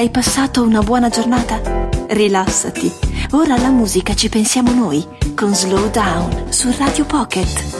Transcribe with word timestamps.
Hai 0.00 0.08
passato 0.08 0.62
una 0.62 0.80
buona 0.80 1.10
giornata? 1.10 1.60
Rilassati. 2.08 2.90
Ora 3.32 3.52
alla 3.56 3.68
musica 3.68 4.14
ci 4.14 4.30
pensiamo 4.30 4.72
noi 4.72 5.06
con 5.34 5.54
Slow 5.54 5.90
Down 5.90 6.50
su 6.50 6.74
Radio 6.78 7.04
Pocket. 7.04 7.79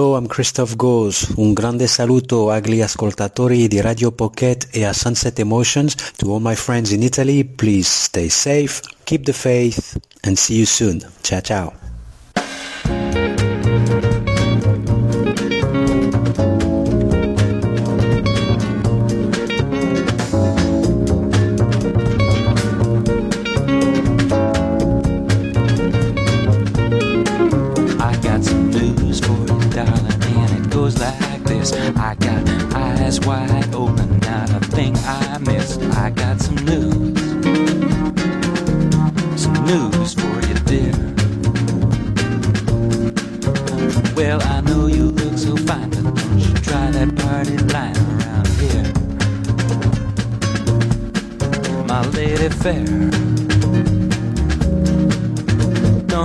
Hello, 0.00 0.16
I'm 0.16 0.28
Christophe 0.28 0.76
Goze. 0.76 1.26
Un 1.36 1.52
grande 1.52 1.86
saluto 1.86 2.48
agli 2.48 2.80
ascoltatori 2.80 3.68
di 3.68 3.82
Radio 3.82 4.12
Pocket 4.12 4.68
e 4.70 4.86
a 4.86 4.94
Sunset 4.94 5.38
Emotions. 5.40 5.94
To 6.16 6.32
all 6.32 6.40
my 6.40 6.54
friends 6.54 6.90
in 6.92 7.02
Italy, 7.02 7.44
please 7.44 7.86
stay 7.86 8.30
safe, 8.30 8.80
keep 9.04 9.24
the 9.24 9.34
faith, 9.34 9.98
and 10.22 10.38
see 10.38 10.56
you 10.56 10.64
soon. 10.64 11.06
Ciao, 11.20 11.42
ciao. 11.42 11.79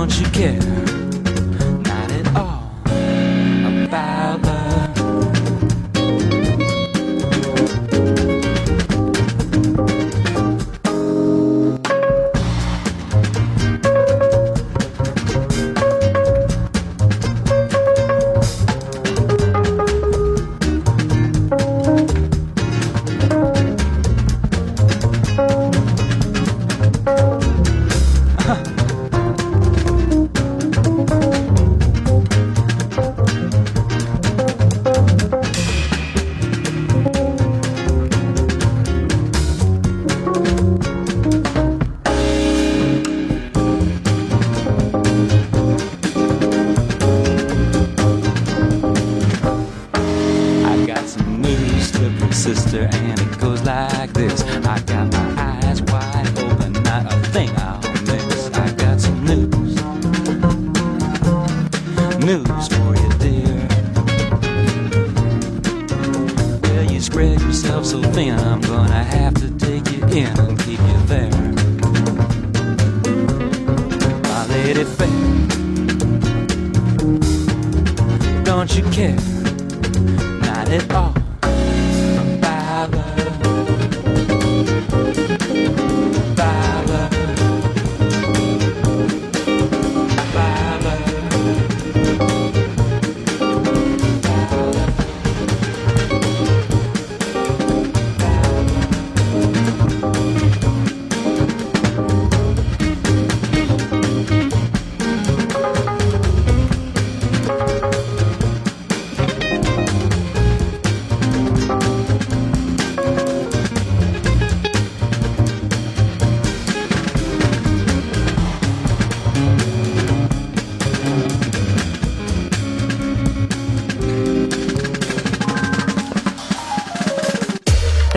Don't 0.08 0.20
you 0.20 0.30
care? 0.30 0.85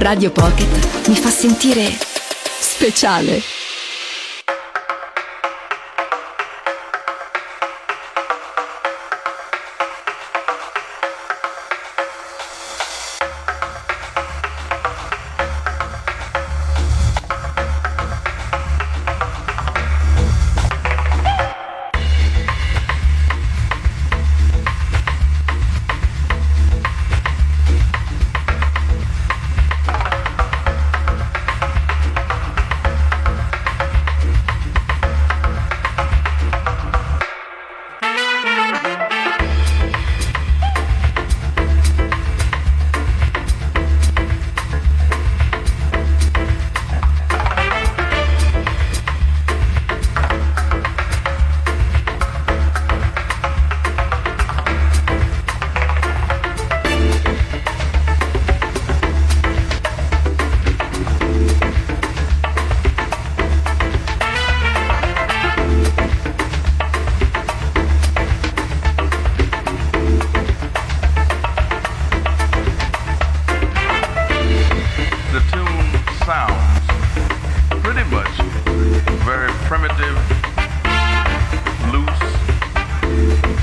Radio 0.10 0.32
Pocket 0.32 1.08
mi 1.08 1.16
fa 1.16 1.30
sentire 1.30 1.96
speciale. 2.60 3.59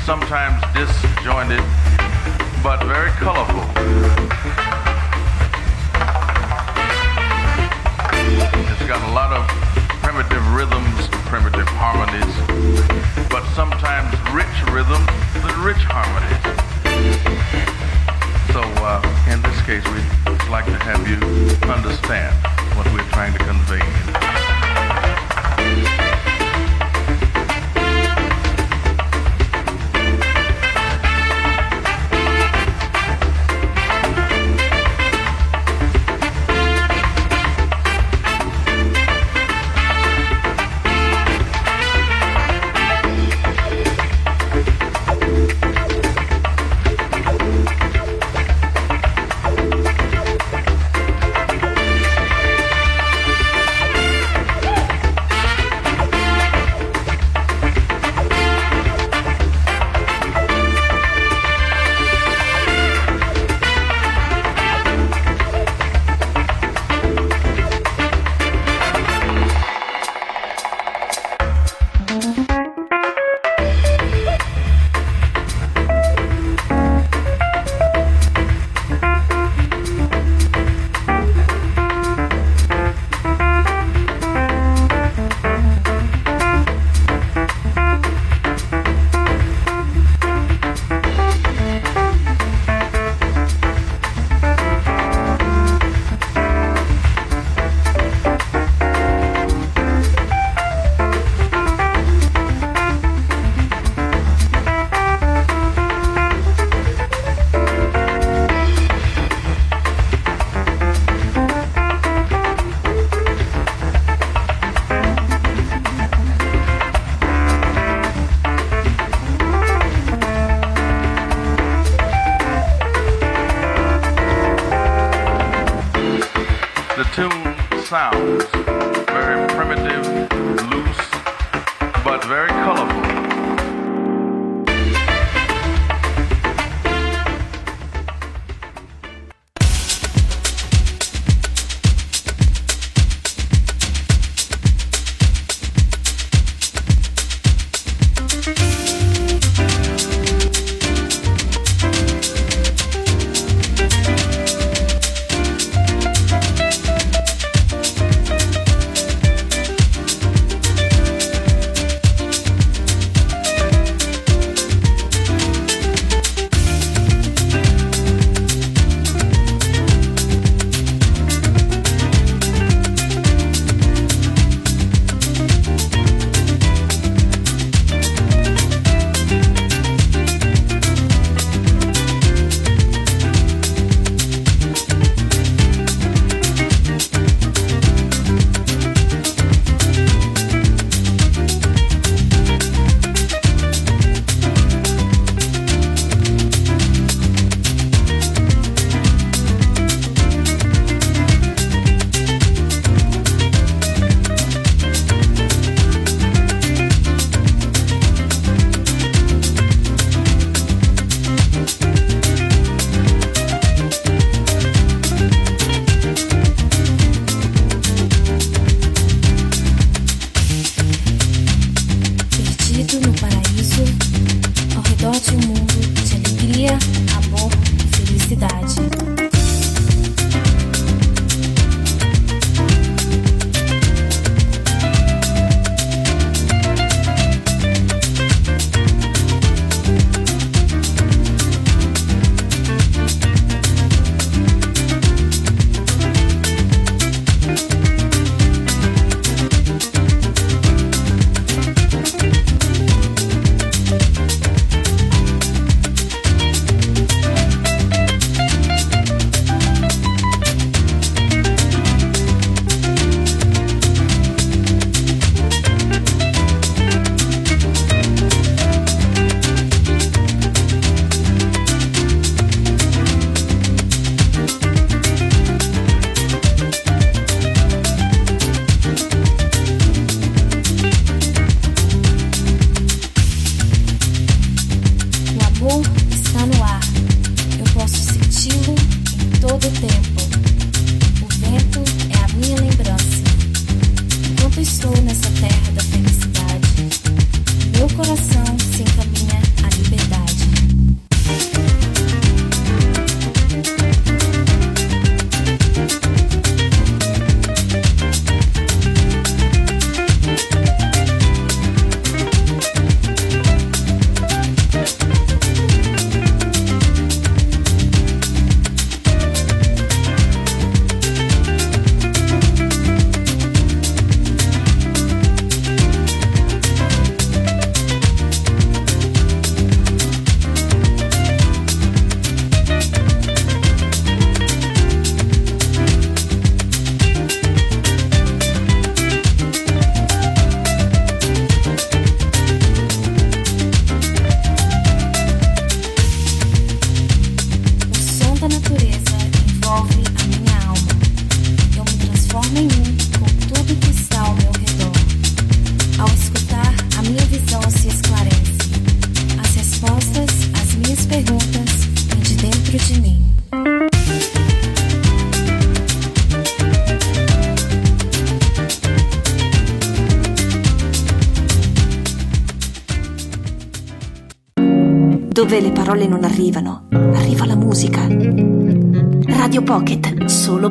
Sometimes 0.07 0.63
disjointed, 0.73 1.59
but 2.63 2.79
very 2.85 3.11
colorful. 3.19 3.61
It's 8.71 8.87
got 8.87 9.03
a 9.03 9.13
lot 9.13 9.33
of 9.33 9.49
primitive 10.05 10.47
rhythms, 10.55 11.09
primitive 11.27 11.67
harmonies, 11.67 12.35
but 13.29 13.45
sometimes 13.57 14.15
rich 14.31 14.47
rhythms 14.71 15.11
and 15.35 15.59
rich 15.67 15.83
harmonies. 15.91 16.39
So 18.55 18.63
uh, 18.87 19.03
in 19.29 19.43
this 19.43 19.61
case, 19.67 19.85
we'd 19.91 20.49
like 20.49 20.67
to 20.67 20.79
have 20.85 21.03
you 21.09 21.19
understand 21.69 22.33
what 22.77 22.87
we're 22.93 23.11
trying 23.11 23.33
to 23.33 23.41
convey. 23.41 24.46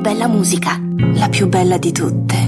Bella 0.05 0.27
musica, 0.27 0.79
la 1.15 1.29
più 1.29 1.47
bella 1.47 1.79
di 1.79 1.91
tutte. 1.91 2.44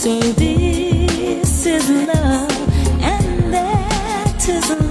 Say 0.00 0.18
this 0.32 1.66
is 1.66 1.90
love 1.90 3.02
and 3.02 3.52
that 3.52 4.48
is 4.48 4.70
love. 4.70 4.89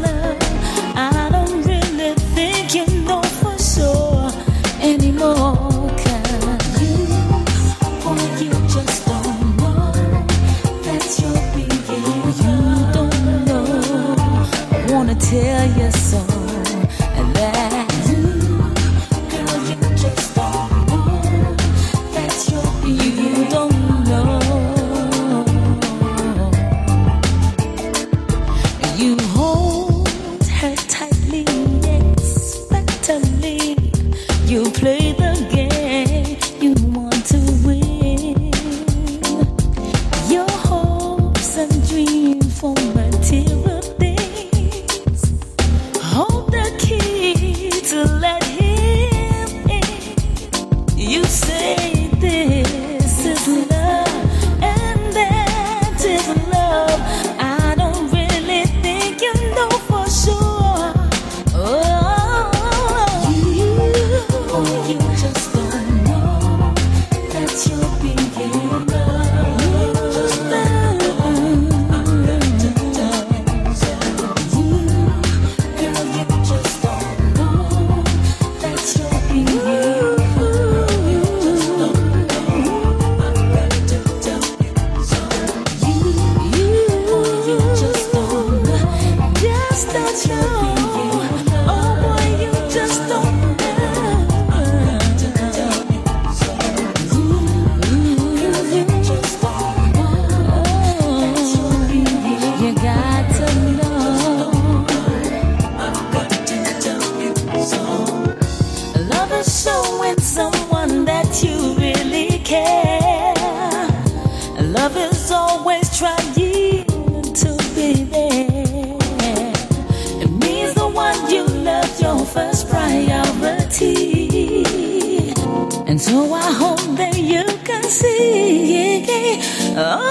Oh, 129.82 130.09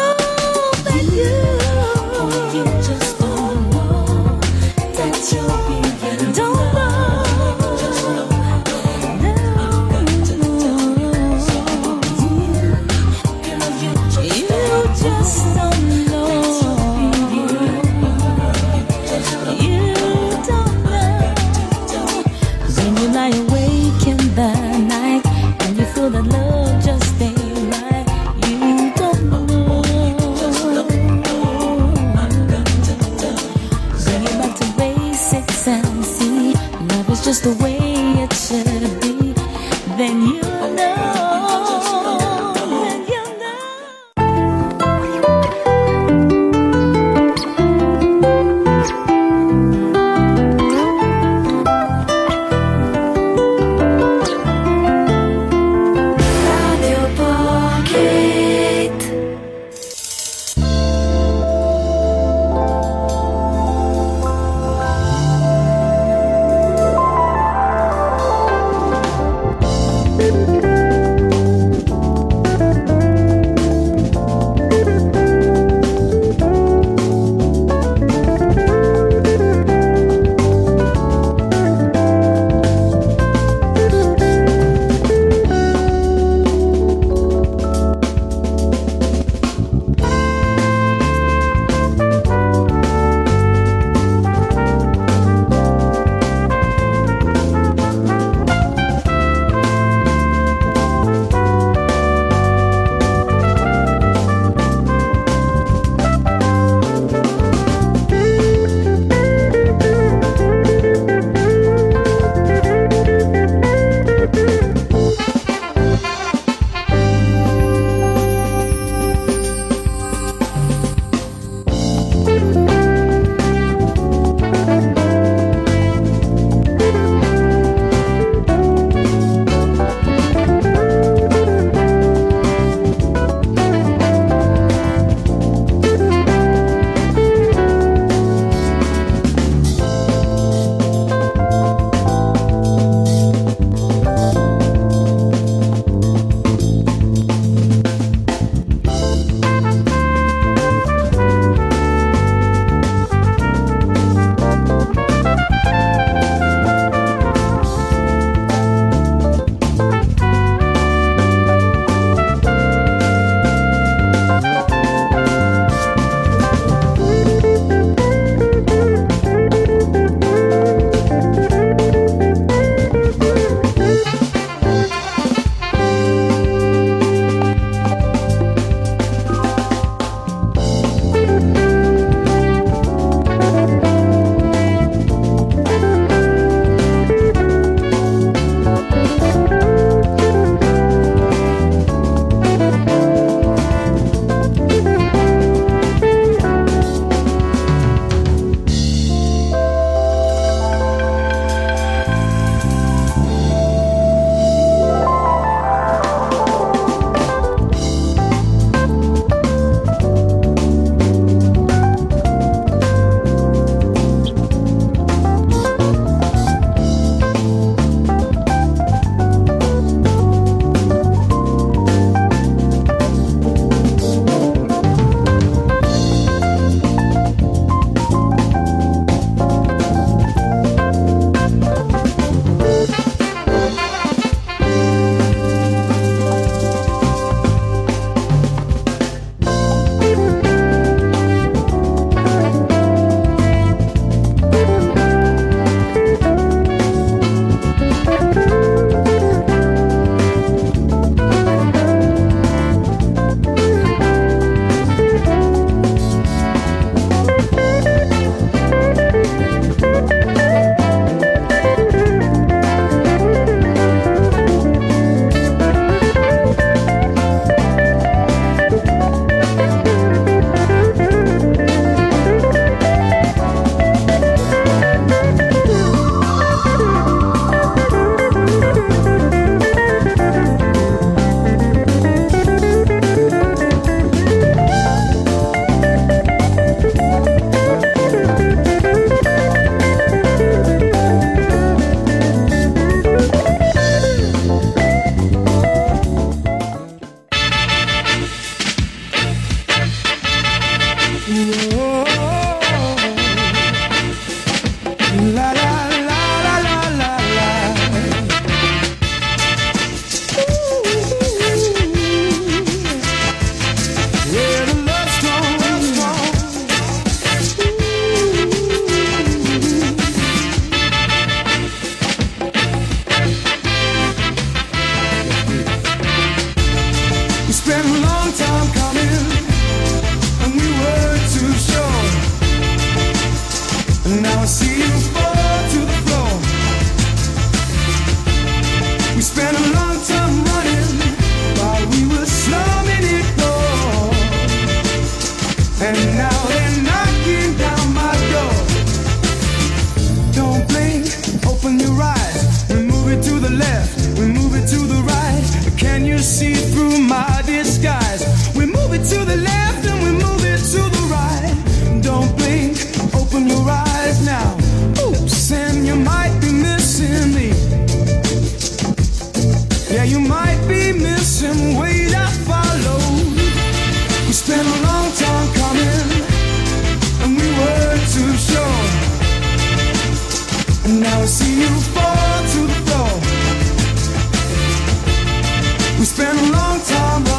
long 386.51 386.81
time. 386.81 387.38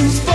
Now 0.00 0.29